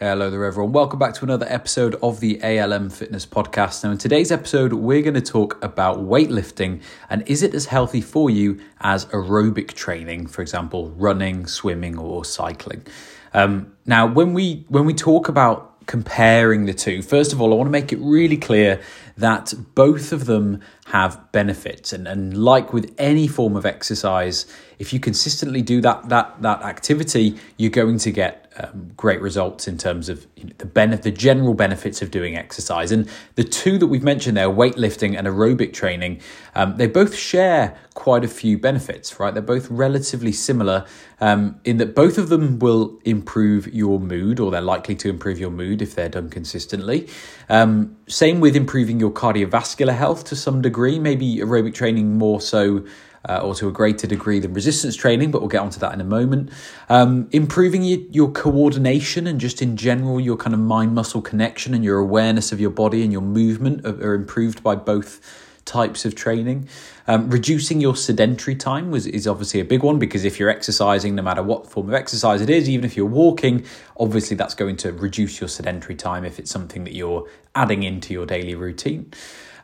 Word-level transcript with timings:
Hello 0.00 0.30
there, 0.30 0.44
everyone. 0.44 0.70
Welcome 0.70 1.00
back 1.00 1.14
to 1.14 1.24
another 1.24 1.46
episode 1.48 1.96
of 2.04 2.20
the 2.20 2.40
ALM 2.40 2.88
Fitness 2.88 3.26
Podcast. 3.26 3.82
Now, 3.82 3.90
in 3.90 3.98
today's 3.98 4.30
episode, 4.30 4.72
we're 4.72 5.02
going 5.02 5.14
to 5.14 5.20
talk 5.20 5.60
about 5.60 5.98
weightlifting 5.98 6.82
and 7.10 7.26
is 7.26 7.42
it 7.42 7.52
as 7.52 7.66
healthy 7.66 8.00
for 8.00 8.30
you 8.30 8.60
as 8.80 9.06
aerobic 9.06 9.72
training, 9.72 10.28
for 10.28 10.40
example, 10.40 10.90
running, 10.90 11.48
swimming, 11.48 11.98
or 11.98 12.24
cycling. 12.24 12.86
Um, 13.34 13.72
now, 13.86 14.06
when 14.06 14.34
we 14.34 14.66
when 14.68 14.84
we 14.84 14.94
talk 14.94 15.28
about 15.28 15.84
comparing 15.86 16.66
the 16.66 16.74
two, 16.74 17.02
first 17.02 17.32
of 17.32 17.40
all, 17.40 17.52
I 17.52 17.56
want 17.56 17.66
to 17.66 17.72
make 17.72 17.92
it 17.92 17.98
really 17.98 18.36
clear 18.36 18.80
that 19.16 19.52
both 19.74 20.12
of 20.12 20.26
them 20.26 20.60
have 20.86 21.32
benefits, 21.32 21.92
and, 21.92 22.06
and 22.06 22.36
like 22.44 22.72
with 22.72 22.94
any 22.98 23.26
form 23.26 23.56
of 23.56 23.66
exercise, 23.66 24.46
if 24.78 24.92
you 24.92 25.00
consistently 25.00 25.60
do 25.60 25.80
that 25.80 26.08
that 26.08 26.40
that 26.42 26.62
activity, 26.62 27.36
you're 27.56 27.70
going 27.70 27.98
to 27.98 28.12
get 28.12 28.47
um, 28.58 28.90
great 28.96 29.20
results 29.20 29.68
in 29.68 29.78
terms 29.78 30.08
of 30.08 30.26
you 30.36 30.44
know, 30.44 30.52
the 30.58 31.00
the 31.02 31.10
general 31.10 31.54
benefits 31.54 32.02
of 32.02 32.10
doing 32.10 32.36
exercise. 32.36 32.90
And 32.92 33.08
the 33.36 33.44
two 33.44 33.78
that 33.78 33.86
we've 33.86 34.02
mentioned 34.02 34.36
there, 34.36 34.48
weightlifting 34.48 35.16
and 35.16 35.26
aerobic 35.26 35.72
training, 35.72 36.20
um, 36.54 36.76
they 36.76 36.86
both 36.86 37.14
share 37.14 37.76
quite 37.94 38.24
a 38.24 38.28
few 38.28 38.58
benefits, 38.58 39.18
right? 39.18 39.34
They're 39.34 39.42
both 39.42 39.70
relatively 39.70 40.32
similar 40.32 40.86
um, 41.20 41.60
in 41.64 41.78
that 41.78 41.94
both 41.94 42.16
of 42.16 42.28
them 42.28 42.58
will 42.58 42.98
improve 43.04 43.66
your 43.74 43.98
mood, 43.98 44.38
or 44.40 44.50
they're 44.50 44.60
likely 44.60 44.94
to 44.96 45.08
improve 45.08 45.38
your 45.38 45.50
mood 45.50 45.82
if 45.82 45.94
they're 45.94 46.08
done 46.08 46.30
consistently. 46.30 47.08
Um, 47.48 47.96
same 48.06 48.40
with 48.40 48.54
improving 48.54 49.00
your 49.00 49.10
cardiovascular 49.10 49.96
health 49.96 50.24
to 50.24 50.36
some 50.36 50.62
degree, 50.62 50.98
maybe 50.98 51.36
aerobic 51.36 51.74
training 51.74 52.18
more 52.18 52.40
so 52.40 52.84
uh, 53.28 53.40
or 53.42 53.54
to 53.54 53.68
a 53.68 53.72
greater 53.72 54.06
degree 54.06 54.38
than 54.38 54.52
resistance 54.52 54.96
training, 54.96 55.30
but 55.30 55.40
we'll 55.40 55.48
get 55.48 55.60
onto 55.60 55.78
that 55.80 55.92
in 55.92 56.00
a 56.00 56.04
moment. 56.04 56.50
Um, 56.88 57.28
improving 57.32 57.82
your, 57.82 58.00
your 58.10 58.30
coordination 58.30 59.26
and 59.26 59.40
just 59.40 59.62
in 59.62 59.76
general 59.76 60.20
your 60.20 60.36
kind 60.36 60.54
of 60.54 60.60
mind 60.60 60.94
muscle 60.94 61.22
connection 61.22 61.74
and 61.74 61.84
your 61.84 61.98
awareness 61.98 62.52
of 62.52 62.60
your 62.60 62.70
body 62.70 63.02
and 63.02 63.12
your 63.12 63.22
movement 63.22 63.84
are, 63.84 64.10
are 64.10 64.14
improved 64.14 64.62
by 64.62 64.74
both 64.74 65.20
types 65.68 66.04
of 66.04 66.14
training. 66.14 66.68
Um, 67.06 67.30
reducing 67.30 67.80
your 67.80 67.94
sedentary 67.94 68.56
time 68.56 68.90
was 68.90 69.06
is 69.06 69.26
obviously 69.26 69.60
a 69.60 69.64
big 69.64 69.82
one 69.82 69.98
because 69.98 70.24
if 70.24 70.40
you're 70.40 70.50
exercising, 70.50 71.14
no 71.14 71.22
matter 71.22 71.42
what 71.42 71.70
form 71.70 71.88
of 71.88 71.94
exercise 71.94 72.40
it 72.40 72.50
is, 72.50 72.68
even 72.68 72.84
if 72.84 72.96
you're 72.96 73.06
walking, 73.06 73.64
obviously 73.98 74.36
that's 74.36 74.54
going 74.54 74.76
to 74.78 74.92
reduce 74.92 75.40
your 75.40 75.48
sedentary 75.48 75.94
time 75.94 76.24
if 76.24 76.38
it's 76.38 76.50
something 76.50 76.84
that 76.84 76.94
you're 76.94 77.28
adding 77.54 77.82
into 77.82 78.12
your 78.12 78.26
daily 78.26 78.54
routine. 78.54 79.12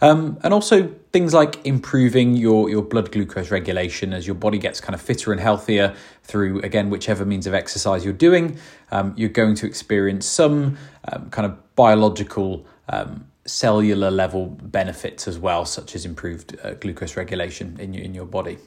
Um, 0.01 0.39
and 0.43 0.53
also 0.53 0.95
things 1.13 1.33
like 1.33 1.65
improving 1.65 2.37
your, 2.37 2.69
your 2.69 2.83
blood 2.83 3.11
glucose 3.11 3.51
regulation 3.51 4.13
as 4.13 4.27
your 4.27 4.35
body 4.35 4.59
gets 4.59 4.79
kind 4.79 4.95
of 4.95 5.01
fitter 5.01 5.33
and 5.33 5.41
healthier 5.41 5.95
through, 6.23 6.61
again, 6.61 6.91
whichever 6.91 7.25
means 7.25 7.47
of 7.47 7.55
exercise 7.55 8.05
you're 8.05 8.13
doing. 8.13 8.59
Um, 8.91 9.15
you're 9.17 9.31
going 9.31 9.55
to 9.55 9.67
experience 9.67 10.27
some 10.27 10.77
um, 11.11 11.31
kind 11.31 11.47
of 11.47 11.75
biological 11.75 12.67
um, 12.89 13.27
cellular 13.47 14.11
level 14.11 14.47
benefits 14.47 15.29
as 15.29 15.39
well, 15.39 15.65
such 15.65 15.95
as 15.95 16.05
improved 16.05 16.57
uh, 16.63 16.75
glucose 16.75 17.17
regulation 17.17 17.77
in 17.79 17.93
your, 17.93 18.05
in 18.05 18.15
your 18.15 18.27
body. 18.27 18.59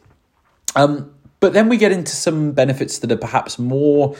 Um, 0.75 1.13
but 1.39 1.53
then 1.53 1.69
we 1.69 1.77
get 1.77 1.91
into 1.91 2.15
some 2.15 2.51
benefits 2.51 2.99
that 2.99 3.11
are 3.11 3.17
perhaps 3.17 3.59
more 3.59 4.15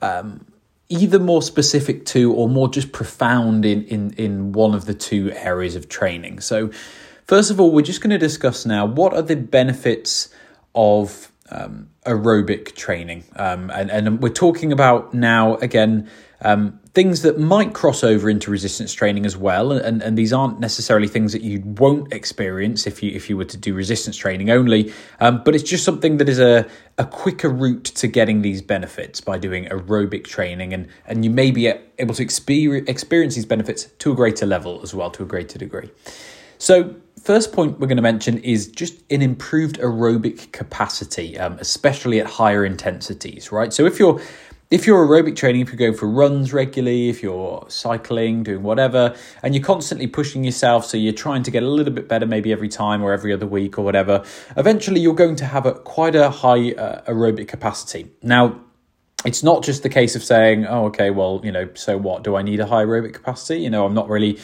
um, 0.00 0.44
either 0.88 1.18
more 1.18 1.40
specific 1.40 2.04
to 2.04 2.32
or 2.34 2.48
more 2.48 2.68
just 2.68 2.92
profound 2.92 3.64
in, 3.64 3.84
in, 3.84 4.12
in 4.14 4.52
one 4.52 4.74
of 4.74 4.84
the 4.84 4.94
two 4.94 5.32
areas 5.32 5.74
of 5.74 5.88
training. 5.88 6.40
So, 6.40 6.70
first 7.24 7.50
of 7.50 7.58
all, 7.58 7.72
we're 7.72 7.82
just 7.82 8.02
going 8.02 8.10
to 8.10 8.18
discuss 8.18 8.66
now 8.66 8.84
what 8.84 9.14
are 9.14 9.22
the 9.22 9.36
benefits 9.36 10.28
of 10.74 11.32
um, 11.50 11.88
aerobic 12.04 12.74
training. 12.74 13.24
Um, 13.36 13.70
and, 13.70 13.90
and 13.90 14.22
we're 14.22 14.28
talking 14.30 14.72
about 14.72 15.14
now, 15.14 15.56
again, 15.56 16.10
um, 16.42 16.78
things 16.94 17.22
that 17.22 17.38
might 17.38 17.72
cross 17.72 18.04
over 18.04 18.28
into 18.28 18.50
resistance 18.50 18.92
training 18.92 19.24
as 19.24 19.34
well, 19.34 19.72
and, 19.72 20.02
and 20.02 20.18
these 20.18 20.32
aren't 20.32 20.60
necessarily 20.60 21.08
things 21.08 21.32
that 21.32 21.40
you 21.40 21.62
won't 21.64 22.12
experience 22.12 22.86
if 22.86 23.02
you 23.02 23.10
if 23.12 23.30
you 23.30 23.36
were 23.36 23.46
to 23.46 23.56
do 23.56 23.74
resistance 23.74 24.16
training 24.16 24.50
only. 24.50 24.92
Um, 25.18 25.42
but 25.44 25.54
it's 25.54 25.64
just 25.64 25.84
something 25.84 26.18
that 26.18 26.28
is 26.28 26.38
a 26.38 26.66
a 26.98 27.06
quicker 27.06 27.48
route 27.48 27.84
to 27.84 28.06
getting 28.06 28.42
these 28.42 28.60
benefits 28.60 29.20
by 29.20 29.38
doing 29.38 29.64
aerobic 29.66 30.24
training, 30.24 30.74
and 30.74 30.88
and 31.06 31.24
you 31.24 31.30
may 31.30 31.50
be 31.50 31.72
able 31.98 32.14
to 32.14 32.22
experience 32.22 32.88
experience 32.88 33.34
these 33.34 33.46
benefits 33.46 33.84
to 33.84 34.12
a 34.12 34.14
greater 34.14 34.46
level 34.46 34.80
as 34.82 34.94
well, 34.94 35.10
to 35.10 35.22
a 35.22 35.26
greater 35.26 35.58
degree. 35.58 35.90
So 36.58 36.94
first 37.22 37.52
point 37.52 37.80
we're 37.80 37.86
going 37.86 37.96
to 37.96 38.02
mention 38.02 38.38
is 38.38 38.68
just 38.68 39.02
an 39.10 39.22
improved 39.22 39.78
aerobic 39.78 40.52
capacity, 40.52 41.38
um, 41.38 41.56
especially 41.58 42.20
at 42.20 42.26
higher 42.26 42.64
intensities, 42.64 43.50
right? 43.50 43.72
So 43.72 43.86
if 43.86 43.98
you're 43.98 44.20
if 44.72 44.86
you're 44.86 45.06
aerobic 45.06 45.36
training, 45.36 45.60
if 45.60 45.68
you're 45.68 45.76
going 45.76 45.92
for 45.92 46.08
runs 46.08 46.54
regularly, 46.54 47.10
if 47.10 47.22
you're 47.22 47.62
cycling, 47.68 48.42
doing 48.42 48.62
whatever, 48.62 49.14
and 49.42 49.54
you're 49.54 49.62
constantly 49.62 50.06
pushing 50.06 50.44
yourself, 50.44 50.86
so 50.86 50.96
you're 50.96 51.12
trying 51.12 51.42
to 51.42 51.50
get 51.50 51.62
a 51.62 51.68
little 51.68 51.92
bit 51.92 52.08
better 52.08 52.24
maybe 52.24 52.52
every 52.52 52.70
time 52.70 53.02
or 53.02 53.12
every 53.12 53.34
other 53.34 53.46
week 53.46 53.78
or 53.78 53.84
whatever, 53.84 54.24
eventually 54.56 54.98
you're 54.98 55.14
going 55.14 55.36
to 55.36 55.44
have 55.44 55.66
a 55.66 55.74
quite 55.74 56.14
a 56.14 56.30
high 56.30 56.72
uh, 56.72 57.02
aerobic 57.02 57.48
capacity. 57.48 58.10
Now, 58.22 58.58
it's 59.26 59.42
not 59.42 59.62
just 59.62 59.82
the 59.82 59.90
case 59.90 60.16
of 60.16 60.24
saying, 60.24 60.64
oh, 60.66 60.86
okay, 60.86 61.10
well, 61.10 61.42
you 61.44 61.52
know, 61.52 61.68
so 61.74 61.98
what? 61.98 62.24
Do 62.24 62.36
I 62.36 62.40
need 62.40 62.58
a 62.58 62.66
high 62.66 62.84
aerobic 62.84 63.12
capacity? 63.12 63.60
You 63.60 63.68
know, 63.68 63.84
I'm 63.84 63.94
not 63.94 64.08
really 64.08 64.38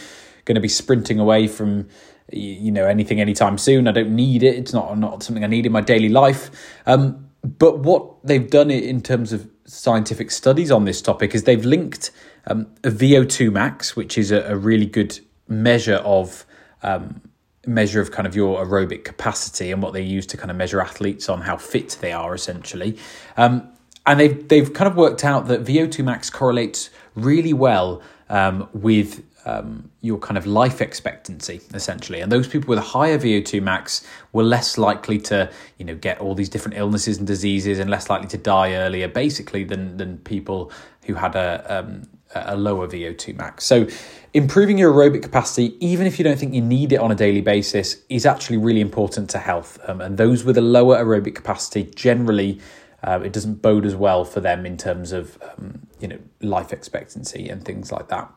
going 0.44 0.56
to 0.56 0.60
be 0.60 0.68
sprinting 0.68 1.18
away 1.18 1.48
from 1.48 1.88
you 2.30 2.70
know 2.70 2.84
anything 2.84 3.18
anytime 3.18 3.56
soon. 3.56 3.88
I 3.88 3.92
don't 3.92 4.14
need 4.14 4.42
it. 4.42 4.56
It's 4.56 4.74
not 4.74 4.98
not 4.98 5.22
something 5.22 5.42
I 5.42 5.46
need 5.46 5.64
in 5.64 5.72
my 5.72 5.80
daily 5.80 6.10
life. 6.10 6.50
Um, 6.84 7.30
but 7.42 7.78
what 7.78 8.26
they've 8.26 8.50
done 8.50 8.70
it 8.70 8.84
in 8.84 9.00
terms 9.00 9.32
of 9.32 9.48
scientific 9.68 10.30
studies 10.30 10.70
on 10.70 10.84
this 10.84 11.02
topic 11.02 11.34
is 11.34 11.44
they've 11.44 11.64
linked 11.64 12.10
um, 12.46 12.66
a 12.82 12.90
VO2 12.90 13.52
max, 13.52 13.94
which 13.94 14.16
is 14.16 14.32
a, 14.32 14.40
a 14.42 14.56
really 14.56 14.86
good 14.86 15.18
measure 15.46 15.96
of 15.96 16.46
um, 16.82 17.20
measure 17.66 18.00
of 18.00 18.10
kind 18.10 18.26
of 18.26 18.34
your 18.34 18.64
aerobic 18.64 19.04
capacity 19.04 19.70
and 19.70 19.82
what 19.82 19.92
they 19.92 20.02
use 20.02 20.26
to 20.26 20.36
kind 20.36 20.50
of 20.50 20.56
measure 20.56 20.80
athletes 20.80 21.28
on 21.28 21.42
how 21.42 21.56
fit 21.56 21.98
they 22.00 22.12
are 22.12 22.34
essentially. 22.34 22.96
Um, 23.36 23.68
and 24.06 24.18
they've 24.18 24.48
they've 24.48 24.72
kind 24.72 24.90
of 24.90 24.96
worked 24.96 25.24
out 25.24 25.48
that 25.48 25.64
VO2 25.64 26.02
max 26.02 26.30
correlates 26.30 26.88
really 27.14 27.52
well 27.52 28.02
um, 28.30 28.68
with 28.72 29.22
um, 29.44 29.90
your 30.00 30.18
kind 30.18 30.36
of 30.36 30.46
life 30.46 30.80
expectancy 30.80 31.60
essentially. 31.74 32.20
And 32.20 32.30
those 32.30 32.48
people 32.48 32.68
with 32.68 32.78
a 32.78 32.82
higher 32.82 33.18
vo2 33.18 33.62
max 33.62 34.04
were 34.32 34.42
less 34.42 34.78
likely 34.78 35.18
to 35.20 35.50
you 35.78 35.84
know 35.84 35.94
get 35.94 36.18
all 36.18 36.34
these 36.34 36.48
different 36.48 36.76
illnesses 36.76 37.18
and 37.18 37.26
diseases 37.26 37.78
and 37.78 37.90
less 37.90 38.10
likely 38.10 38.28
to 38.28 38.38
die 38.38 38.74
earlier 38.74 39.08
basically 39.08 39.64
than 39.64 39.96
than 39.96 40.18
people 40.18 40.72
who 41.06 41.14
had 41.14 41.34
a 41.34 41.64
um, 41.68 42.02
a 42.34 42.56
lower 42.56 42.86
vo2 42.86 43.34
max. 43.36 43.64
So 43.64 43.86
improving 44.34 44.76
your 44.76 44.92
aerobic 44.92 45.22
capacity 45.22 45.76
even 45.84 46.06
if 46.06 46.18
you 46.18 46.24
don't 46.24 46.38
think 46.38 46.52
you 46.54 46.60
need 46.60 46.92
it 46.92 47.00
on 47.00 47.10
a 47.10 47.14
daily 47.14 47.40
basis 47.40 48.02
is 48.10 48.26
actually 48.26 48.58
really 48.58 48.82
important 48.82 49.30
to 49.30 49.38
health. 49.38 49.78
Um, 49.86 50.00
and 50.00 50.18
those 50.18 50.44
with 50.44 50.58
a 50.58 50.62
lower 50.62 51.02
aerobic 51.02 51.34
capacity 51.34 51.84
generally 51.94 52.60
uh, 53.02 53.20
it 53.24 53.32
doesn't 53.32 53.62
bode 53.62 53.86
as 53.86 53.94
well 53.94 54.24
for 54.24 54.40
them 54.40 54.66
in 54.66 54.76
terms 54.76 55.12
of 55.12 55.38
um, 55.42 55.86
you 56.00 56.08
know 56.08 56.18
life 56.40 56.72
expectancy 56.72 57.48
and 57.48 57.64
things 57.64 57.92
like 57.92 58.08
that 58.08 58.30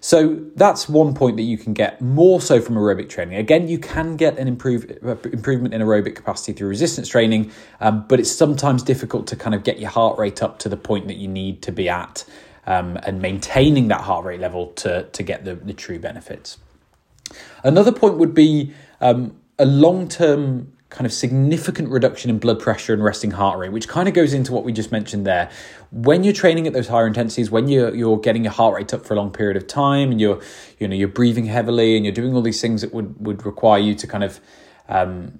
so 0.00 0.40
that's 0.54 0.88
one 0.88 1.14
point 1.14 1.36
that 1.36 1.42
you 1.42 1.58
can 1.58 1.72
get 1.72 2.00
more 2.00 2.40
so 2.40 2.60
from 2.60 2.76
aerobic 2.76 3.08
training. 3.08 3.36
Again, 3.36 3.68
you 3.68 3.78
can 3.78 4.16
get 4.16 4.38
an 4.38 4.46
improve, 4.46 4.90
uh, 5.04 5.16
improvement 5.30 5.74
in 5.74 5.80
aerobic 5.80 6.14
capacity 6.14 6.52
through 6.52 6.68
resistance 6.68 7.08
training, 7.08 7.50
um, 7.80 8.04
but 8.08 8.20
it's 8.20 8.30
sometimes 8.30 8.82
difficult 8.82 9.26
to 9.28 9.36
kind 9.36 9.54
of 9.54 9.64
get 9.64 9.78
your 9.78 9.90
heart 9.90 10.18
rate 10.18 10.42
up 10.42 10.58
to 10.60 10.68
the 10.68 10.76
point 10.76 11.08
that 11.08 11.16
you 11.16 11.28
need 11.28 11.62
to 11.62 11.72
be 11.72 11.88
at 11.88 12.24
um, 12.66 12.98
and 13.04 13.20
maintaining 13.20 13.88
that 13.88 14.02
heart 14.02 14.24
rate 14.24 14.40
level 14.40 14.68
to, 14.72 15.04
to 15.04 15.22
get 15.22 15.44
the, 15.44 15.54
the 15.56 15.72
true 15.72 15.98
benefits. 15.98 16.58
Another 17.64 17.92
point 17.92 18.18
would 18.18 18.34
be 18.34 18.72
um, 19.00 19.36
a 19.58 19.66
long 19.66 20.08
term 20.08 20.72
kind 20.90 21.04
of 21.04 21.12
significant 21.12 21.90
reduction 21.90 22.30
in 22.30 22.38
blood 22.38 22.58
pressure 22.58 22.94
and 22.94 23.04
resting 23.04 23.32
heart 23.32 23.58
rate, 23.58 23.70
which 23.70 23.88
kind 23.88 24.08
of 24.08 24.14
goes 24.14 24.32
into 24.32 24.52
what 24.52 24.64
we 24.64 24.72
just 24.72 24.90
mentioned 24.90 25.26
there. 25.26 25.50
When 25.90 26.24
you're 26.24 26.32
training 26.32 26.66
at 26.66 26.72
those 26.72 26.88
higher 26.88 27.06
intensities, 27.06 27.50
when 27.50 27.68
you're 27.68 27.94
you're 27.94 28.18
getting 28.18 28.44
your 28.44 28.52
heart 28.52 28.74
rate 28.74 28.94
up 28.94 29.04
for 29.04 29.14
a 29.14 29.16
long 29.16 29.30
period 29.30 29.56
of 29.56 29.66
time, 29.66 30.10
and 30.10 30.20
you're 30.20 30.40
you 30.78 30.88
know 30.88 30.94
you're 30.94 31.08
breathing 31.08 31.46
heavily, 31.46 31.96
and 31.96 32.04
you're 32.06 32.14
doing 32.14 32.34
all 32.34 32.42
these 32.42 32.60
things 32.60 32.80
that 32.80 32.94
would 32.94 33.24
would 33.24 33.44
require 33.44 33.80
you 33.80 33.94
to 33.94 34.06
kind 34.06 34.24
of 34.24 34.40
um, 34.88 35.38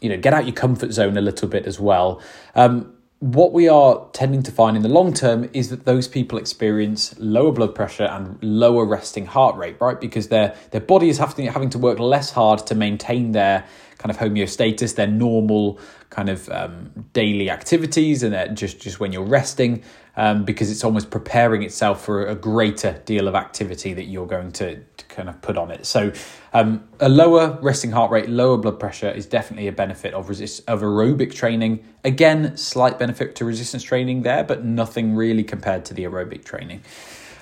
you 0.00 0.08
know 0.08 0.18
get 0.18 0.34
out 0.34 0.44
your 0.44 0.54
comfort 0.54 0.92
zone 0.92 1.16
a 1.16 1.22
little 1.22 1.48
bit 1.48 1.66
as 1.66 1.80
well. 1.80 2.20
Um, 2.54 2.93
what 3.20 3.52
we 3.52 3.68
are 3.68 4.06
tending 4.12 4.42
to 4.42 4.50
find 4.50 4.76
in 4.76 4.82
the 4.82 4.88
long 4.88 5.14
term 5.14 5.48
is 5.52 5.70
that 5.70 5.84
those 5.84 6.08
people 6.08 6.38
experience 6.38 7.14
lower 7.18 7.52
blood 7.52 7.74
pressure 7.74 8.04
and 8.04 8.38
lower 8.42 8.84
resting 8.84 9.26
heart 9.26 9.56
rate, 9.56 9.76
right? 9.80 10.00
Because 10.00 10.28
their 10.28 10.54
their 10.72 10.80
body 10.80 11.08
is 11.08 11.18
having 11.18 11.46
having 11.46 11.70
to 11.70 11.78
work 11.78 11.98
less 11.98 12.32
hard 12.32 12.66
to 12.66 12.74
maintain 12.74 13.32
their 13.32 13.64
kind 13.98 14.10
of 14.10 14.18
homeostasis, 14.18 14.96
their 14.96 15.06
normal 15.06 15.78
kind 16.10 16.28
of 16.28 16.48
um, 16.50 16.90
daily 17.12 17.48
activities, 17.48 18.22
and 18.22 18.56
just 18.56 18.80
just 18.80 19.00
when 19.00 19.12
you're 19.12 19.24
resting, 19.24 19.82
um, 20.16 20.44
because 20.44 20.70
it's 20.70 20.84
almost 20.84 21.10
preparing 21.10 21.62
itself 21.62 22.04
for 22.04 22.26
a 22.26 22.34
greater 22.34 23.00
deal 23.04 23.26
of 23.26 23.34
activity 23.34 23.92
that 23.94 24.04
you're 24.04 24.26
going 24.26 24.52
to, 24.52 24.76
to 24.76 25.04
kind 25.06 25.28
of 25.28 25.40
put 25.42 25.56
on 25.58 25.70
it. 25.70 25.86
So, 25.86 26.12
um, 26.52 26.86
a 27.00 27.08
lower 27.08 27.58
resting 27.60 27.90
heart 27.90 28.10
rate, 28.10 28.28
lower 28.28 28.56
blood 28.56 28.78
pressure 28.78 29.10
is 29.10 29.26
definitely 29.26 29.66
a 29.66 29.72
benefit 29.72 30.14
of 30.14 30.28
resist 30.28 30.62
of 30.68 30.82
aerobic 30.82 31.34
training. 31.34 31.84
Again, 32.04 32.56
slight 32.56 32.98
benefit 32.98 33.34
to 33.36 33.44
resistance 33.44 33.82
training 33.82 34.22
there, 34.22 34.44
but 34.44 34.64
nothing 34.64 35.16
really 35.16 35.42
compared 35.42 35.84
to 35.86 35.94
the 35.94 36.04
aerobic 36.04 36.44
training. 36.44 36.82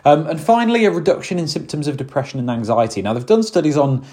Um, 0.04 0.26
and 0.26 0.40
finally, 0.40 0.84
a 0.84 0.90
reduction 0.90 1.38
in 1.38 1.46
symptoms 1.46 1.86
of 1.86 1.96
depression 1.96 2.40
and 2.40 2.50
anxiety. 2.50 3.02
Now, 3.02 3.12
they've 3.12 3.25
done 3.25 3.42
studies 3.42 3.76
on 3.76 4.04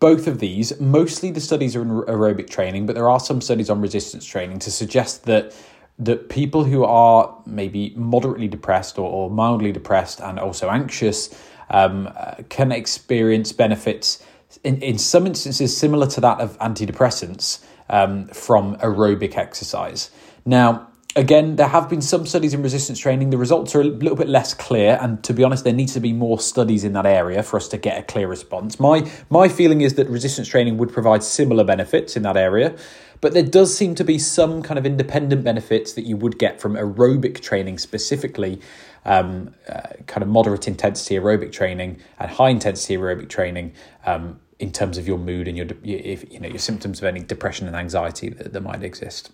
both 0.00 0.26
of 0.26 0.38
these. 0.38 0.78
Mostly 0.80 1.30
the 1.30 1.40
studies 1.40 1.76
are 1.76 1.82
in 1.82 1.88
aerobic 1.88 2.50
training, 2.50 2.86
but 2.86 2.94
there 2.94 3.08
are 3.08 3.20
some 3.20 3.40
studies 3.40 3.70
on 3.70 3.80
resistance 3.80 4.24
training 4.24 4.58
to 4.60 4.70
suggest 4.70 5.24
that 5.24 5.54
that 6.00 6.28
people 6.28 6.64
who 6.64 6.82
are 6.82 7.36
maybe 7.46 7.92
moderately 7.94 8.48
depressed 8.48 8.98
or, 8.98 9.08
or 9.08 9.30
mildly 9.30 9.70
depressed 9.70 10.20
and 10.20 10.38
also 10.38 10.68
anxious 10.70 11.38
um, 11.68 12.08
uh, 12.16 12.34
can 12.48 12.72
experience 12.72 13.52
benefits 13.52 14.24
in, 14.64 14.80
in 14.82 14.98
some 14.98 15.26
instances 15.26 15.76
similar 15.76 16.06
to 16.06 16.20
that 16.20 16.40
of 16.40 16.58
antidepressants 16.58 17.62
um, 17.88 18.26
from 18.28 18.76
aerobic 18.76 19.36
exercise. 19.36 20.10
Now, 20.44 20.88
again, 21.16 21.56
there 21.56 21.68
have 21.68 21.88
been 21.88 22.02
some 22.02 22.26
studies 22.26 22.54
in 22.54 22.62
resistance 22.62 22.98
training. 22.98 23.30
The 23.30 23.38
results 23.38 23.74
are 23.74 23.80
a 23.80 23.84
little 23.84 24.16
bit 24.16 24.28
less 24.28 24.54
clear, 24.54 24.98
and 25.00 25.22
to 25.24 25.34
be 25.34 25.44
honest, 25.44 25.64
there 25.64 25.72
needs 25.72 25.92
to 25.94 26.00
be 26.00 26.12
more 26.12 26.40
studies 26.40 26.84
in 26.84 26.92
that 26.94 27.06
area 27.06 27.42
for 27.42 27.56
us 27.56 27.68
to 27.68 27.78
get 27.78 27.98
a 27.98 28.02
clear 28.02 28.28
response. 28.28 28.80
My 28.80 29.10
my 29.28 29.48
feeling 29.48 29.80
is 29.80 29.94
that 29.94 30.08
resistance 30.08 30.48
training 30.48 30.78
would 30.78 30.92
provide 30.92 31.22
similar 31.22 31.64
benefits 31.64 32.16
in 32.16 32.22
that 32.22 32.36
area, 32.36 32.76
but 33.20 33.32
there 33.32 33.42
does 33.42 33.76
seem 33.76 33.94
to 33.96 34.04
be 34.04 34.18
some 34.18 34.62
kind 34.62 34.78
of 34.78 34.86
independent 34.86 35.44
benefits 35.44 35.92
that 35.94 36.02
you 36.02 36.16
would 36.16 36.38
get 36.38 36.60
from 36.60 36.74
aerobic 36.74 37.40
training 37.40 37.78
specifically. 37.78 38.60
Um, 39.04 39.54
uh, 39.66 39.80
kind 40.06 40.22
of 40.22 40.28
moderate 40.28 40.68
intensity 40.68 41.14
aerobic 41.14 41.52
training 41.52 42.02
and 42.18 42.30
high 42.30 42.50
intensity 42.50 42.98
aerobic 42.98 43.30
training 43.30 43.72
um, 44.04 44.38
in 44.58 44.70
terms 44.72 44.98
of 44.98 45.08
your 45.08 45.16
mood 45.16 45.48
and 45.48 45.56
your 45.56 45.66
if, 45.82 46.30
you 46.30 46.38
know 46.38 46.48
your 46.48 46.58
symptoms 46.58 46.98
of 46.98 47.04
any 47.04 47.20
depression 47.20 47.66
and 47.66 47.74
anxiety 47.74 48.28
that, 48.28 48.52
that 48.52 48.60
might 48.60 48.82
exist. 48.82 49.30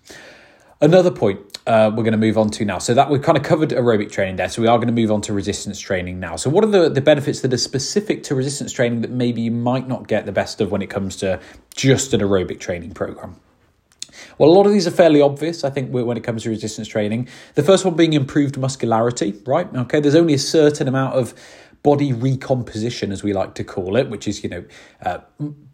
Another 0.80 1.10
point 1.10 1.40
uh, 1.66 1.90
we're 1.90 2.04
going 2.04 2.12
to 2.12 2.18
move 2.18 2.38
on 2.38 2.50
to 2.50 2.64
now. 2.64 2.78
So 2.78 2.94
that 2.94 3.10
we've 3.10 3.22
kind 3.22 3.36
of 3.36 3.42
covered 3.42 3.70
aerobic 3.70 4.12
training 4.12 4.36
there. 4.36 4.48
So 4.48 4.62
we 4.62 4.68
are 4.68 4.76
going 4.76 4.88
to 4.88 4.92
move 4.92 5.10
on 5.10 5.20
to 5.22 5.32
resistance 5.32 5.80
training 5.80 6.20
now. 6.20 6.36
So 6.36 6.50
what 6.50 6.62
are 6.64 6.68
the, 6.68 6.88
the 6.88 7.00
benefits 7.00 7.40
that 7.40 7.52
are 7.52 7.58
specific 7.58 8.22
to 8.24 8.34
resistance 8.34 8.72
training 8.72 9.00
that 9.00 9.10
maybe 9.10 9.40
you 9.40 9.50
might 9.50 9.88
not 9.88 10.06
get 10.06 10.26
the 10.26 10.32
best 10.32 10.60
of 10.60 10.70
when 10.70 10.82
it 10.82 10.90
comes 10.90 11.16
to 11.16 11.40
just 11.74 12.12
an 12.12 12.20
aerobic 12.20 12.60
training 12.60 12.92
program? 12.92 13.36
Well, 14.38 14.50
a 14.50 14.52
lot 14.52 14.66
of 14.66 14.72
these 14.72 14.86
are 14.86 14.90
fairly 14.90 15.20
obvious, 15.20 15.64
I 15.64 15.70
think, 15.70 15.90
when 15.90 16.16
it 16.16 16.24
comes 16.24 16.42
to 16.44 16.50
resistance 16.50 16.88
training. 16.88 17.28
The 17.54 17.62
first 17.62 17.84
one 17.84 17.94
being 17.94 18.12
improved 18.12 18.58
muscularity, 18.58 19.34
right? 19.46 19.68
Okay, 19.74 20.00
there's 20.00 20.14
only 20.14 20.34
a 20.34 20.38
certain 20.38 20.88
amount 20.88 21.14
of 21.14 21.34
body 21.86 22.12
recomposition, 22.12 23.12
as 23.12 23.22
we 23.22 23.32
like 23.32 23.54
to 23.54 23.62
call 23.62 23.94
it, 23.94 24.10
which 24.10 24.26
is, 24.26 24.42
you 24.42 24.50
know, 24.50 24.64
uh, 25.04 25.18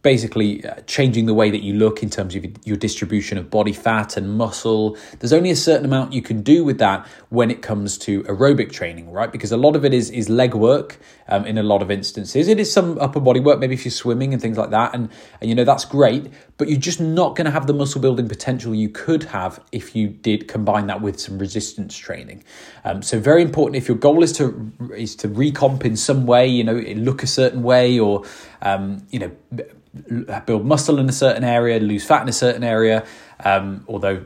basically 0.03 0.62
uh, 0.67 0.75
changing 0.87 1.25
the 1.25 1.32
way 1.32 1.50
that 1.50 1.62
you 1.62 1.73
look 1.73 2.03
in 2.03 2.11
terms 2.11 2.35
of 2.35 2.44
your 2.67 2.76
distribution 2.76 3.38
of 3.38 3.49
body 3.49 3.73
fat 3.73 4.17
and 4.19 4.37
muscle. 4.37 4.99
There's 5.20 5.32
only 5.32 5.50
a 5.50 5.56
certain 5.56 5.87
amount 5.87 6.12
you 6.12 6.20
can 6.20 6.43
do 6.43 6.64
with 6.64 6.79
that 6.79 7.06
when 7.31 7.50
it 7.50 7.62
comes 7.62 7.97
to 7.99 8.25
aerobic 8.25 8.73
training, 8.73 9.11
right? 9.11 9.32
Because 9.32 9.53
a 9.53 9.56
lot 9.56 9.75
of 9.75 9.87
it 9.87 9.94
is 9.94 10.11
is 10.11 10.29
leg 10.29 10.55
work 10.55 10.99
um, 11.29 11.47
in 11.47 11.56
a 11.56 11.62
lot 11.62 11.81
of 11.81 11.91
instances. 11.91 12.49
It 12.49 12.61
is 12.61 12.70
some 12.70 12.99
upper 12.99 13.20
body 13.20 13.41
work, 13.41 13.58
maybe 13.58 13.75
if 13.75 13.85
you're 13.87 13.93
swimming 13.93 14.35
and 14.35 14.43
things 14.43 14.58
like 14.58 14.70
that, 14.70 14.94
and, 14.94 15.08
and 15.41 15.49
you 15.49 15.55
know 15.55 15.65
that's 15.65 15.87
great. 15.87 16.31
But 16.58 16.69
you're 16.69 16.79
just 16.79 17.00
not 17.00 17.37
going 17.37 17.47
to 17.47 17.50
have 17.50 17.67
the 17.67 17.75
muscle 17.75 18.00
building 18.00 18.29
potential 18.29 18.75
you 18.75 18.88
could 18.88 19.25
have 19.25 19.65
if 19.73 19.97
you 19.97 20.08
did 20.08 20.47
combine 20.47 20.88
that 20.88 21.00
with 21.00 21.19
some 21.19 21.38
resistance 21.38 21.97
training. 21.97 22.44
Um, 22.85 23.03
so 23.03 23.19
very 23.19 23.41
important 23.41 23.76
if 23.76 23.88
your 23.88 23.97
goal 23.97 24.23
is 24.23 24.32
to 24.35 24.73
is 24.94 25.17
to 25.17 25.29
recomp 25.29 25.85
in 25.85 25.97
some 26.02 26.26
way, 26.26 26.46
you 26.46 26.64
know, 26.64 26.75
look 26.75 27.22
a 27.22 27.26
certain 27.26 27.62
way 27.62 27.99
or 27.99 28.25
um, 28.60 29.06
you 29.10 29.19
know 29.19 29.31
build 30.46 30.64
muscle 30.64 30.99
in 30.99 31.08
a 31.08 31.12
certain 31.12 31.44
area, 31.44 31.78
lose 31.78 32.04
fat 32.04 32.22
in 32.22 32.28
a 32.28 32.32
certain 32.32 32.64
area. 32.64 33.04
Um, 33.44 33.84
although, 33.88 34.25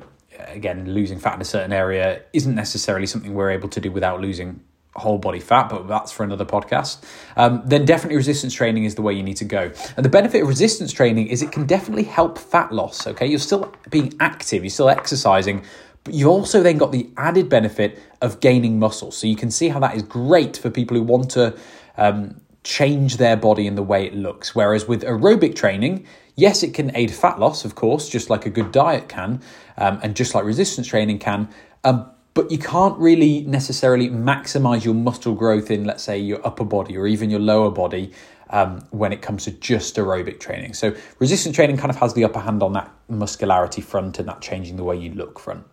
again, 0.49 0.93
losing 0.93 1.19
fat 1.19 1.35
in 1.35 1.41
a 1.41 1.45
certain 1.45 1.73
area 1.73 2.23
isn't 2.33 2.55
necessarily 2.55 3.07
something 3.07 3.35
we're 3.35 3.51
able 3.51 3.69
to 3.71 3.81
do 3.81 3.91
without 3.91 4.21
losing 4.21 4.61
whole 4.95 5.19
body 5.19 5.41
fat, 5.41 5.69
but 5.69 5.87
that's 5.89 6.11
for 6.11 6.25
another 6.25 6.45
podcast. 6.45 7.03
Um, 7.37 7.63
then 7.65 7.85
definitely 7.85 8.17
resistance 8.17 8.55
training 8.55 8.85
is 8.85 8.95
the 8.95 9.03
way 9.03 9.13
you 9.13 9.23
need 9.23 9.37
to 9.39 9.45
go. 9.45 9.71
And 9.97 10.05
the 10.05 10.09
benefit 10.09 10.43
of 10.43 10.49
resistance 10.49 10.93
training 10.93 11.29
is 11.29 11.43
it 11.43 11.53
can 11.53 11.67
definitely 11.67 12.05
help 12.05 12.39
fat 12.39 12.73
loss. 12.73 13.07
Okay, 13.07 13.27
you're 13.27 13.39
still 13.39 13.75
being 13.91 14.15
active, 14.21 14.63
you're 14.65 14.71
still 14.71 14.89
exercising, 14.89 15.65
but 16.07 16.15
you've 16.15 16.29
also 16.29 16.63
then 16.63 16.79
got 16.79 16.93
the 16.93 17.11
added 17.17 17.49
benefit 17.49 17.99
of 18.23 18.39
gaining 18.39 18.79
muscle. 18.79 19.11
So 19.11 19.27
you 19.27 19.35
can 19.35 19.51
see 19.51 19.69
how 19.69 19.81
that 19.81 19.97
is 19.97 20.05
great 20.05 20.57
for 20.57 20.71
people 20.71 20.97
who 20.97 21.03
want 21.03 21.31
to 21.33 21.59
um, 21.97 22.41
change 22.63 23.17
their 23.17 23.37
body 23.37 23.67
in 23.67 23.75
the 23.75 23.83
way 23.83 24.07
it 24.07 24.15
looks. 24.15 24.55
Whereas 24.55 24.87
with 24.87 25.03
aerobic 25.03 25.57
training, 25.57 26.07
yes, 26.37 26.63
it 26.63 26.75
can 26.75 26.95
aid 26.95 27.11
fat 27.11 27.41
loss, 27.41 27.65
of 27.65 27.75
course, 27.75 28.09
just 28.09 28.31
like 28.31 28.47
a 28.47 28.51
good 28.51 28.71
diet 28.71 29.09
can, 29.09 29.41
um, 29.79 29.99
and 30.01 30.15
just 30.15 30.33
like 30.33 30.45
resistance 30.45 30.87
training 30.87 31.19
can. 31.19 31.49
Um, 31.83 32.09
but 32.35 32.53
you 32.53 32.59
can't 32.59 32.97
really 32.99 33.41
necessarily 33.41 34.09
maximize 34.09 34.85
your 34.85 34.95
muscle 34.95 35.35
growth 35.35 35.73
in, 35.73 35.87
let's 35.87 36.05
say, 36.05 36.17
your 36.17 36.47
upper 36.47 36.65
body 36.65 36.97
or 36.97 37.09
even 37.09 37.31
your 37.31 37.41
lower 37.41 37.73
body 37.73 38.13
um, 38.51 38.87
when 38.91 39.13
it 39.13 39.23
comes 39.23 39.43
to 39.47 39.51
just 39.51 39.97
aerobic 39.97 40.39
training. 40.39 40.75
So, 40.75 40.95
resistance 41.19 41.57
training 41.57 41.79
kind 41.79 41.91
of 41.91 41.97
has 41.97 42.15
the 42.15 42.23
upper 42.23 42.39
hand 42.39 42.63
on 42.63 42.75
that 42.75 42.93
muscularity 43.09 43.81
front 43.81 44.21
and 44.21 44.29
that 44.29 44.41
changing 44.41 44.77
the 44.77 44.85
way 44.85 44.97
you 44.97 45.13
look 45.13 45.41
front. 45.41 45.65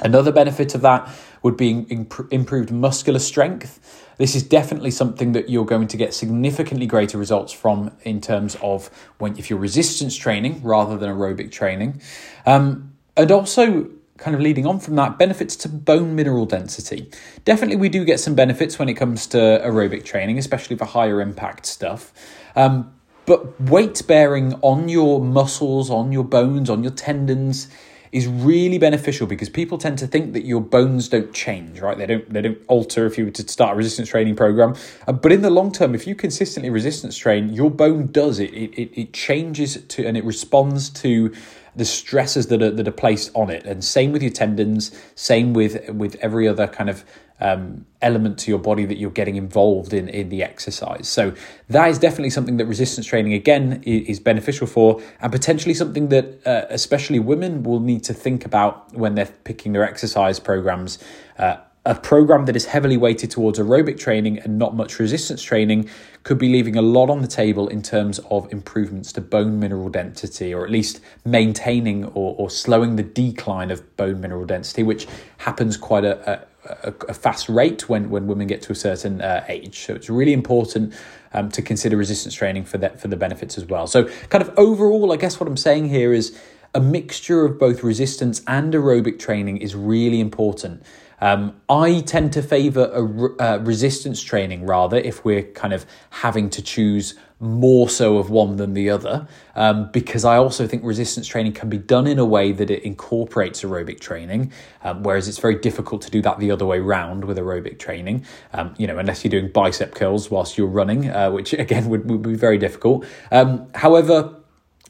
Another 0.00 0.32
benefit 0.32 0.74
of 0.74 0.80
that 0.82 1.08
would 1.42 1.56
be 1.56 1.70
imp- 1.88 2.32
improved 2.32 2.70
muscular 2.70 3.18
strength. 3.18 4.02
This 4.18 4.34
is 4.34 4.42
definitely 4.42 4.90
something 4.90 5.32
that 5.32 5.48
you're 5.48 5.64
going 5.64 5.88
to 5.88 5.96
get 5.96 6.14
significantly 6.14 6.86
greater 6.86 7.18
results 7.18 7.52
from 7.52 7.92
in 8.02 8.20
terms 8.20 8.56
of 8.62 8.90
when 9.18 9.36
if 9.38 9.50
you're 9.50 9.58
resistance 9.58 10.16
training 10.16 10.62
rather 10.62 10.96
than 10.96 11.10
aerobic 11.10 11.50
training. 11.50 12.00
Um, 12.46 12.94
and 13.16 13.30
also 13.30 13.90
kind 14.16 14.34
of 14.34 14.40
leading 14.40 14.66
on 14.66 14.78
from 14.78 14.94
that, 14.96 15.18
benefits 15.18 15.56
to 15.56 15.68
bone 15.68 16.14
mineral 16.14 16.46
density. 16.46 17.10
Definitely, 17.44 17.76
we 17.76 17.88
do 17.88 18.04
get 18.04 18.20
some 18.20 18.34
benefits 18.34 18.78
when 18.78 18.88
it 18.88 18.94
comes 18.94 19.26
to 19.28 19.36
aerobic 19.36 20.04
training, 20.04 20.38
especially 20.38 20.76
for 20.76 20.84
higher 20.84 21.20
impact 21.20 21.66
stuff. 21.66 22.12
Um, 22.54 22.94
but 23.26 23.60
weight 23.60 24.02
bearing 24.06 24.54
on 24.62 24.88
your 24.88 25.20
muscles, 25.20 25.90
on 25.90 26.12
your 26.12 26.24
bones, 26.24 26.70
on 26.70 26.82
your 26.82 26.92
tendons 26.92 27.68
is 28.14 28.28
really 28.28 28.78
beneficial 28.78 29.26
because 29.26 29.48
people 29.48 29.76
tend 29.76 29.98
to 29.98 30.06
think 30.06 30.34
that 30.34 30.46
your 30.46 30.60
bones 30.60 31.08
don't 31.08 31.34
change, 31.34 31.80
right? 31.80 31.98
They 31.98 32.06
don't 32.06 32.32
they 32.32 32.42
don't 32.42 32.58
alter 32.68 33.06
if 33.06 33.18
you 33.18 33.24
were 33.24 33.32
to 33.32 33.48
start 33.48 33.74
a 33.74 33.76
resistance 33.76 34.08
training 34.08 34.36
program. 34.36 34.76
Uh, 35.08 35.12
but 35.12 35.32
in 35.32 35.42
the 35.42 35.50
long 35.50 35.72
term, 35.72 35.96
if 35.96 36.06
you 36.06 36.14
consistently 36.14 36.70
resistance 36.70 37.16
train, 37.16 37.52
your 37.52 37.72
bone 37.72 38.06
does 38.12 38.38
it. 38.38 38.54
It 38.54 38.72
it, 38.80 39.00
it 39.00 39.12
changes 39.12 39.82
to 39.84 40.06
and 40.06 40.16
it 40.16 40.24
responds 40.24 40.90
to 41.02 41.34
the 41.76 41.84
stresses 41.84 42.46
that 42.48 42.62
are 42.62 42.70
that 42.70 42.86
are 42.86 42.92
placed 42.92 43.30
on 43.34 43.50
it. 43.50 43.64
And 43.66 43.84
same 43.84 44.12
with 44.12 44.22
your 44.22 44.32
tendons, 44.32 44.90
same 45.14 45.52
with 45.52 45.88
with 45.90 46.16
every 46.16 46.48
other 46.48 46.66
kind 46.66 46.90
of 46.90 47.04
um, 47.40 47.84
element 48.00 48.38
to 48.38 48.50
your 48.50 48.60
body 48.60 48.84
that 48.86 48.96
you're 48.96 49.10
getting 49.10 49.36
involved 49.36 49.92
in 49.92 50.08
in 50.08 50.28
the 50.28 50.42
exercise. 50.42 51.08
So 51.08 51.34
that 51.68 51.90
is 51.90 51.98
definitely 51.98 52.30
something 52.30 52.56
that 52.58 52.66
resistance 52.66 53.06
training 53.06 53.34
again 53.34 53.82
is, 53.84 54.20
beneficial 54.20 54.66
for, 54.66 55.02
and 55.20 55.32
potentially 55.32 55.74
something 55.74 56.08
that 56.08 56.46
uh, 56.46 56.66
especially 56.70 57.18
women 57.18 57.62
will 57.62 57.80
need 57.80 58.04
to 58.04 58.14
think 58.14 58.46
about 58.46 58.94
when 58.94 59.14
they're 59.14 59.34
picking 59.44 59.72
their 59.72 59.84
exercise 59.84 60.38
programs. 60.38 60.98
Uh, 61.38 61.56
a 61.86 61.94
program 61.94 62.46
that 62.46 62.56
is 62.56 62.66
heavily 62.66 62.96
weighted 62.96 63.30
towards 63.30 63.58
aerobic 63.58 63.98
training 63.98 64.38
and 64.38 64.58
not 64.58 64.74
much 64.74 64.98
resistance 64.98 65.42
training 65.42 65.88
could 66.22 66.38
be 66.38 66.48
leaving 66.48 66.76
a 66.76 66.82
lot 66.82 67.10
on 67.10 67.20
the 67.20 67.28
table 67.28 67.68
in 67.68 67.82
terms 67.82 68.18
of 68.30 68.50
improvements 68.50 69.12
to 69.12 69.20
bone 69.20 69.60
mineral 69.60 69.90
density, 69.90 70.54
or 70.54 70.64
at 70.64 70.70
least 70.70 71.00
maintaining 71.26 72.06
or, 72.06 72.34
or 72.38 72.48
slowing 72.48 72.96
the 72.96 73.02
decline 73.02 73.70
of 73.70 73.96
bone 73.98 74.20
mineral 74.20 74.46
density, 74.46 74.82
which 74.82 75.06
happens 75.38 75.76
quite 75.76 76.04
a, 76.04 76.46
a, 76.64 76.94
a 77.08 77.14
fast 77.14 77.50
rate 77.50 77.86
when, 77.86 78.08
when 78.08 78.26
women 78.26 78.46
get 78.46 78.62
to 78.62 78.72
a 78.72 78.74
certain 78.74 79.20
uh, 79.20 79.44
age. 79.48 79.80
So 79.80 79.94
it's 79.94 80.08
really 80.08 80.32
important 80.32 80.94
um, 81.34 81.50
to 81.50 81.60
consider 81.60 81.98
resistance 81.98 82.32
training 82.32 82.64
for 82.64 82.78
that 82.78 82.98
for 82.98 83.08
the 83.08 83.16
benefits 83.16 83.58
as 83.58 83.66
well. 83.66 83.86
So, 83.86 84.04
kind 84.30 84.40
of 84.40 84.56
overall, 84.56 85.12
I 85.12 85.16
guess 85.16 85.38
what 85.38 85.48
I'm 85.48 85.56
saying 85.56 85.90
here 85.90 86.14
is 86.14 86.38
a 86.74 86.80
mixture 86.80 87.44
of 87.44 87.58
both 87.58 87.82
resistance 87.82 88.42
and 88.46 88.72
aerobic 88.72 89.18
training 89.18 89.58
is 89.58 89.74
really 89.74 90.20
important. 90.20 90.82
Um, 91.20 91.60
I 91.68 92.00
tend 92.00 92.32
to 92.34 92.42
favour 92.42 92.90
a 92.92 93.42
uh, 93.42 93.58
resistance 93.58 94.22
training 94.22 94.66
rather 94.66 94.96
if 94.96 95.24
we're 95.24 95.42
kind 95.42 95.72
of 95.72 95.86
having 96.10 96.50
to 96.50 96.62
choose 96.62 97.14
more 97.40 97.88
so 97.88 98.16
of 98.18 98.30
one 98.30 98.56
than 98.56 98.74
the 98.74 98.88
other, 98.88 99.26
um, 99.54 99.90
because 99.92 100.24
I 100.24 100.36
also 100.36 100.66
think 100.66 100.82
resistance 100.84 101.26
training 101.26 101.52
can 101.52 101.68
be 101.68 101.78
done 101.78 102.06
in 102.06 102.18
a 102.18 102.24
way 102.24 102.52
that 102.52 102.70
it 102.70 102.82
incorporates 102.84 103.62
aerobic 103.62 104.00
training, 104.00 104.52
um, 104.82 105.02
whereas 105.02 105.28
it's 105.28 105.38
very 105.38 105.56
difficult 105.56 106.00
to 106.02 106.10
do 106.10 106.22
that 106.22 106.38
the 106.38 106.50
other 106.50 106.64
way 106.64 106.78
round 106.78 107.24
with 107.24 107.36
aerobic 107.36 107.78
training. 107.78 108.24
Um, 108.52 108.74
you 108.78 108.86
know, 108.86 108.98
unless 108.98 109.24
you're 109.24 109.30
doing 109.30 109.52
bicep 109.52 109.94
curls 109.94 110.30
whilst 110.30 110.56
you're 110.56 110.68
running, 110.68 111.10
uh, 111.10 111.30
which 111.30 111.52
again 111.64 111.88
would, 111.90 112.08
would 112.08 112.22
be 112.22 112.34
very 112.34 112.58
difficult. 112.58 113.04
Um, 113.30 113.68
however, 113.74 114.36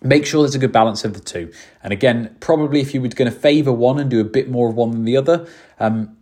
make 0.02 0.26
sure 0.26 0.42
there's 0.42 0.54
a 0.54 0.58
good 0.58 0.72
balance 0.72 1.04
of 1.04 1.14
the 1.14 1.20
two. 1.20 1.52
And 1.82 1.92
again, 1.92 2.36
probably 2.40 2.80
if 2.80 2.94
you 2.94 3.00
were 3.00 3.08
going 3.08 3.30
to 3.30 3.36
favor 3.36 3.72
one 3.72 3.98
and 3.98 4.10
do 4.10 4.20
a 4.20 4.24
bit 4.24 4.50
more 4.50 4.68
of 4.68 4.76
one 4.76 4.90
than 4.90 5.04
the 5.04 5.16
other, 5.16 5.46
um, 5.78 6.16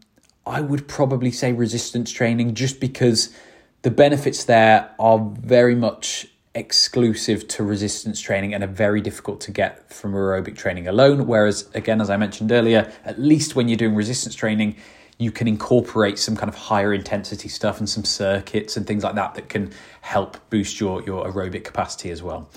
I 0.46 0.60
would 0.60 0.88
probably 0.88 1.30
say 1.30 1.52
resistance 1.52 2.10
training 2.10 2.54
just 2.54 2.80
because 2.80 3.34
the 3.82 3.90
benefits 3.90 4.44
there 4.44 4.90
are 4.98 5.18
very 5.40 5.74
much 5.74 6.26
exclusive 6.54 7.48
to 7.48 7.62
resistance 7.62 8.20
training 8.20 8.52
and 8.52 8.62
are 8.62 8.68
very 8.68 9.00
difficult 9.00 9.40
to 9.40 9.50
get 9.50 9.90
from 9.92 10.12
aerobic 10.12 10.56
training 10.56 10.86
alone. 10.86 11.26
Whereas, 11.26 11.68
again, 11.74 12.00
as 12.00 12.10
I 12.10 12.16
mentioned 12.16 12.52
earlier, 12.52 12.92
at 13.04 13.18
least 13.18 13.56
when 13.56 13.68
you're 13.68 13.76
doing 13.76 13.94
resistance 13.94 14.34
training, 14.34 14.76
you 15.22 15.30
can 15.30 15.48
incorporate 15.48 16.18
some 16.18 16.36
kind 16.36 16.48
of 16.48 16.54
higher 16.54 16.92
intensity 16.92 17.48
stuff 17.48 17.78
and 17.78 17.88
some 17.88 18.04
circuits 18.04 18.76
and 18.76 18.86
things 18.86 19.04
like 19.04 19.14
that 19.14 19.34
that 19.34 19.48
can 19.48 19.72
help 20.00 20.36
boost 20.50 20.80
your, 20.80 21.02
your 21.04 21.26
aerobic 21.26 21.64
capacity 21.64 22.10
as 22.10 22.22
well. 22.22 22.48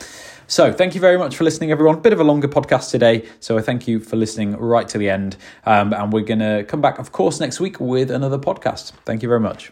So, 0.47 0.71
thank 0.71 0.93
you 0.93 1.01
very 1.01 1.17
much 1.17 1.35
for 1.35 1.43
listening, 1.43 1.71
everyone. 1.71 2.01
Bit 2.01 2.13
of 2.13 2.19
a 2.19 2.23
longer 2.23 2.47
podcast 2.47 2.91
today, 2.91 3.27
so 3.39 3.57
I 3.57 3.61
thank 3.61 3.87
you 3.87 3.99
for 3.99 4.15
listening 4.15 4.55
right 4.57 4.87
to 4.89 4.97
the 4.97 5.09
end. 5.09 5.37
Um, 5.65 5.93
and 5.93 6.13
we're 6.13 6.21
going 6.21 6.39
to 6.39 6.63
come 6.67 6.81
back, 6.81 6.99
of 6.99 7.11
course, 7.11 7.39
next 7.39 7.59
week 7.59 7.79
with 7.79 8.11
another 8.11 8.37
podcast. 8.37 8.91
Thank 9.05 9.23
you 9.23 9.29
very 9.29 9.39
much. 9.39 9.71